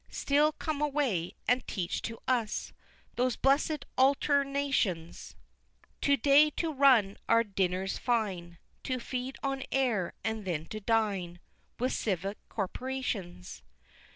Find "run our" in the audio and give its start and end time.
6.73-7.43